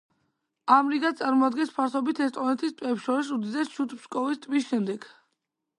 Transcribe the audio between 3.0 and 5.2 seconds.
შორის უდიდესს ჩუდ-ფსკოვის ტბის შემდეგ.